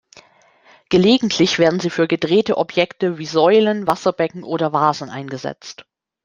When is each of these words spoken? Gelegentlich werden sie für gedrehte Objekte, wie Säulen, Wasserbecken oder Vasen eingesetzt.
Gelegentlich 0.89 1.59
werden 1.59 1.79
sie 1.79 1.91
für 1.91 2.07
gedrehte 2.07 2.57
Objekte, 2.57 3.19
wie 3.19 3.27
Säulen, 3.27 3.85
Wasserbecken 3.85 4.43
oder 4.43 4.73
Vasen 4.73 5.11
eingesetzt. 5.11 5.85